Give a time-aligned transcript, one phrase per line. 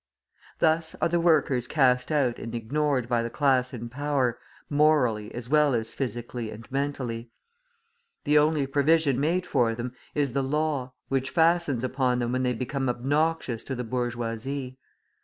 [0.57, 5.47] Thus are the workers cast out and ignored by the class in power, morally as
[5.47, 7.29] well as physically and mentally.
[8.23, 12.53] The only provision made for them is the law, which fastens upon them when they
[12.53, 14.79] become obnoxious to the bourgeoisie.